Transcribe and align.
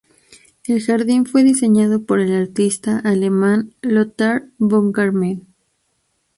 El 0.65 0.81
jardín 0.81 1.27
fue 1.27 1.43
diseñado 1.43 2.03
por 2.07 2.19
el 2.21 2.33
artista 2.33 2.97
alemán 2.97 3.75
Lothar 3.83 4.45
Baumgarten. 4.57 5.45